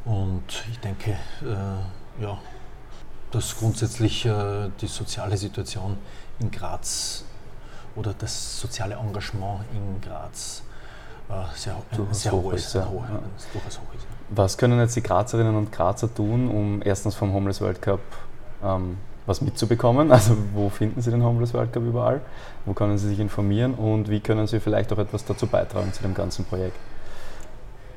[0.05, 2.37] Und ich denke, äh, ja,
[3.31, 5.97] dass grundsätzlich äh, die soziale Situation
[6.39, 7.23] in Graz
[7.95, 10.63] oder das soziale Engagement in Graz
[11.29, 11.75] äh, sehr,
[12.11, 12.73] sehr hoch ist.
[12.73, 12.85] Ja.
[12.85, 13.19] Hoch, ja.
[13.53, 14.05] durchaus hoch ist.
[14.29, 17.99] Was können jetzt die Grazerinnen und Grazer tun, um erstens vom Homeless World Cup
[18.63, 20.11] ähm, was mitzubekommen?
[20.11, 22.21] Also wo finden Sie den Homeless World Cup überall?
[22.65, 26.01] Wo können Sie sich informieren und wie können Sie vielleicht auch etwas dazu beitragen zu
[26.01, 26.77] dem ganzen Projekt?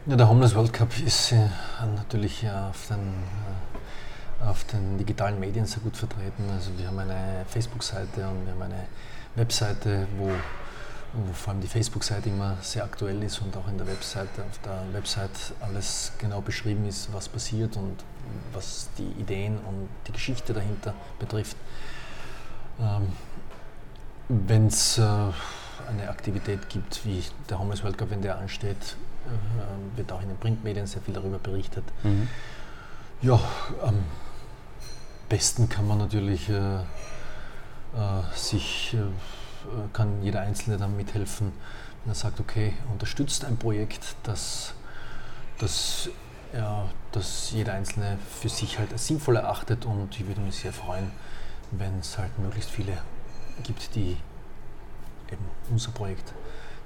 [0.06, 1.48] Ja, der Homeless World Cup ist äh,
[1.96, 6.44] natürlich auf den äh, auf den digitalen Medien sehr gut vertreten.
[6.52, 8.84] Also wir haben eine Facebook-Seite und wir haben eine
[9.34, 13.86] Webseite, wo, wo vor allem die Facebook-Seite immer sehr aktuell ist und auch in der
[13.86, 17.96] Webseite, auf der Website alles genau beschrieben ist, was passiert und
[18.52, 21.56] was die Ideen und die Geschichte dahinter betrifft.
[22.78, 23.10] Ähm,
[24.28, 29.96] Wenn es äh, eine Aktivität gibt, wie der Homeless World Cup, wenn der ansteht, äh,
[29.96, 31.84] wird auch in den Printmedien sehr viel darüber berichtet.
[32.02, 32.28] Mhm.
[33.22, 33.40] Ja,
[33.84, 34.04] ähm,
[35.28, 36.82] besten kann man natürlich äh, äh,
[38.34, 38.98] sich, äh,
[39.92, 41.52] kann jeder Einzelne dann mithelfen,
[42.04, 44.74] wenn er sagt, okay, unterstützt ein Projekt, das,
[45.58, 46.10] das,
[46.52, 50.72] ja, das jeder Einzelne für sich halt als sinnvoll erachtet und ich würde mich sehr
[50.72, 51.10] freuen,
[51.70, 52.98] wenn es halt möglichst viele
[53.62, 54.16] gibt, die
[55.32, 56.32] eben unser Projekt,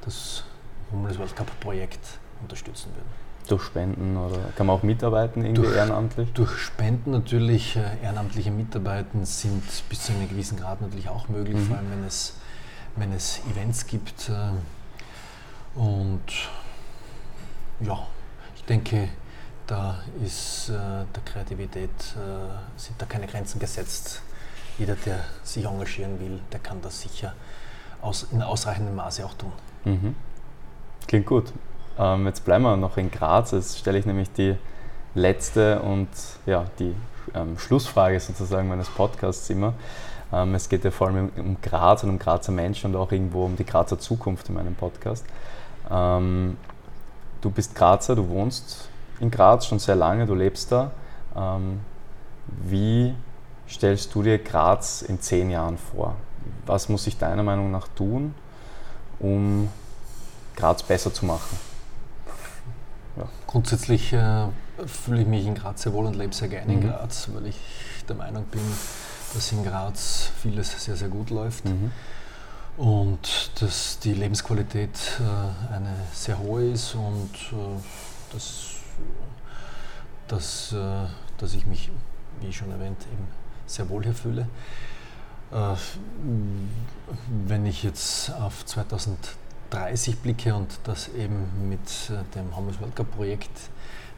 [0.05, 0.45] das
[0.93, 3.29] Homeless World Cup Projekt unterstützen würden.
[3.49, 6.33] Durch Spenden oder kann man auch mitarbeiten irgendwie durch, ehrenamtlich?
[6.35, 7.77] Durch Spenden natürlich.
[7.77, 11.67] Äh, ehrenamtliche Mitarbeiten sind bis zu einem gewissen Grad natürlich auch möglich, mhm.
[11.67, 12.35] vor allem wenn es,
[12.97, 14.29] wenn es Events gibt.
[14.29, 16.21] Äh, und
[17.81, 18.07] ja,
[18.55, 19.09] ich denke,
[19.67, 21.91] da ist äh, der Kreativität,
[22.77, 24.23] sind da keine Grenzen gesetzt.
[24.79, 27.35] Jeder, der sich engagieren will, der kann das sicher
[28.01, 29.53] aus, in ausreichendem Maße auch tun.
[29.85, 30.15] Mhm.
[31.07, 31.53] Klingt gut.
[31.99, 33.51] Ähm, jetzt bleiben wir noch in Graz.
[33.53, 34.57] Jetzt stelle ich nämlich die
[35.15, 36.09] letzte und
[36.47, 36.95] ja, die
[37.35, 39.75] ähm, Schlussfrage sozusagen meines Podcasts immer.
[40.33, 43.45] Ähm, es geht ja vor allem um Graz und um Grazer Menschen und auch irgendwo
[43.45, 45.25] um die Grazer Zukunft in meinem Podcast.
[45.91, 46.57] Ähm,
[47.41, 48.89] du bist Grazer, du wohnst
[49.21, 50.91] in Graz schon sehr lange, du lebst da.
[51.35, 51.81] Ähm,
[52.47, 53.15] wie
[53.69, 56.17] stellst du dir Graz in zehn Jahren vor?
[56.67, 58.35] Was muss ich deiner Meinung nach tun,
[59.19, 59.69] um
[60.57, 61.68] Graz besser zu machen?
[63.49, 64.47] Grundsätzlich äh,
[64.87, 66.83] fühle ich mich in Graz sehr wohl und lebe sehr gerne mhm.
[66.83, 67.57] in Graz, weil ich
[68.07, 68.61] der Meinung bin,
[69.33, 71.65] dass in Graz vieles sehr, sehr gut läuft.
[71.65, 71.91] Mhm.
[72.77, 78.75] Und dass die Lebensqualität äh, eine sehr hohe ist und äh, dass,
[80.29, 81.07] dass, äh,
[81.39, 81.91] dass ich mich,
[82.43, 83.29] wie schon erwähnt, eben
[83.67, 84.47] sehr wohl hier fühle.
[85.53, 85.75] Äh,
[87.47, 88.67] wenn ich jetzt auf
[89.71, 93.51] 2030 blicke und das eben mit äh, dem Homeless World Cup Projekt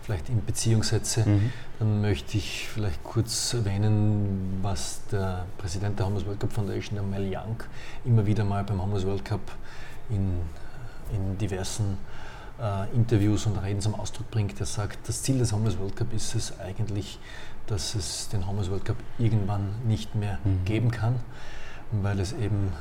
[0.03, 1.53] vielleicht in Beziehung setze, mhm.
[1.79, 7.03] dann möchte ich vielleicht kurz erwähnen, was der Präsident der Homos World Cup Foundation, der
[7.03, 7.63] Mel Young,
[8.05, 9.41] immer wieder mal beim Homos World Cup
[10.09, 10.41] in,
[11.13, 11.99] in diversen
[12.61, 14.59] äh, Interviews und Reden zum Ausdruck bringt.
[14.59, 17.19] Er sagt, das Ziel des Homos World Cup ist es eigentlich,
[17.67, 20.65] dass es den Homos World Cup irgendwann nicht mehr mhm.
[20.65, 21.17] geben kann,
[21.93, 22.73] weil es eben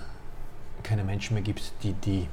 [0.83, 2.27] keine Menschen mehr gibt, die die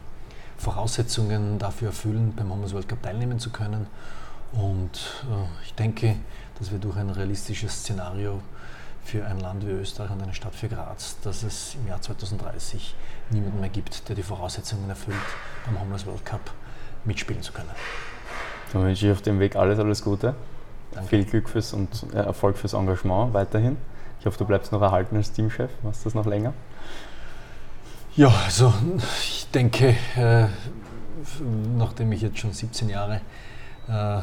[0.59, 3.87] Voraussetzungen dafür erfüllen, beim Homos World Cup teilnehmen zu können.
[4.53, 6.17] Und äh, ich denke,
[6.59, 8.41] dass wir durch ein realistisches Szenario
[9.05, 12.95] für ein Land wie Österreich und eine Stadt für Graz, dass es im Jahr 2030
[13.31, 15.17] niemanden mehr gibt, der die Voraussetzungen erfüllt,
[15.65, 16.51] beim Homeless World Cup
[17.05, 17.71] mitspielen zu können.
[18.73, 20.35] Dann wünsche ich auf dem Weg alles, alles Gute.
[20.93, 21.09] Danke.
[21.09, 23.77] Viel Glück fürs und Erfolg fürs Engagement weiterhin.
[24.19, 25.71] Ich hoffe, du bleibst noch erhalten als Teamchef.
[25.83, 26.53] Machst du das noch länger?
[28.17, 28.73] Ja, also
[29.47, 30.47] ich denke, äh,
[31.77, 33.21] nachdem ich jetzt schon 17 Jahre
[33.89, 34.21] äh,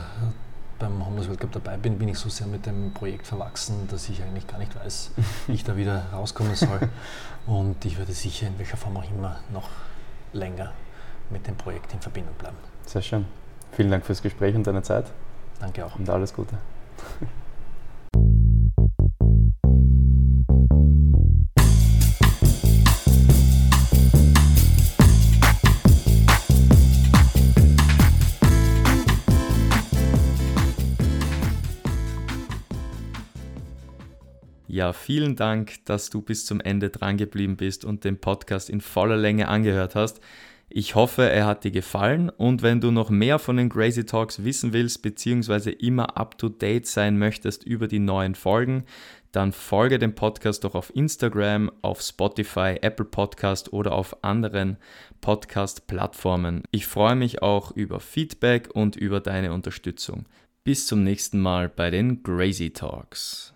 [0.79, 4.09] beim Homos World Cup dabei bin, bin ich so sehr mit dem Projekt verwachsen, dass
[4.09, 5.11] ich eigentlich gar nicht weiß,
[5.47, 6.89] wie ich da wieder rauskommen soll.
[7.47, 9.69] Und ich werde sicher in welcher Form auch immer noch
[10.33, 10.71] länger
[11.29, 12.57] mit dem Projekt in Verbindung bleiben.
[12.85, 13.25] Sehr schön.
[13.71, 15.05] Vielen Dank fürs Gespräch und deine Zeit.
[15.59, 15.95] Danke auch.
[15.95, 16.57] Und alles Gute.
[34.73, 38.81] Ja, vielen Dank, dass du bis zum Ende dran geblieben bist und den Podcast in
[38.81, 40.19] voller Länge angehört hast.
[40.67, 44.43] Ich hoffe, er hat dir gefallen und wenn du noch mehr von den Crazy Talks
[44.43, 48.85] wissen willst, beziehungsweise immer up to date sein möchtest über die neuen Folgen,
[49.31, 54.77] dann folge dem Podcast doch auf Instagram, auf Spotify, Apple Podcast oder auf anderen
[55.21, 56.63] Podcast-Plattformen.
[56.71, 60.25] Ich freue mich auch über Feedback und über deine Unterstützung.
[60.63, 63.53] Bis zum nächsten Mal bei den Crazy Talks.